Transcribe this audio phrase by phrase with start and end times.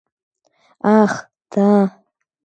[0.99, 1.13] Ах,
[1.51, 1.67] да!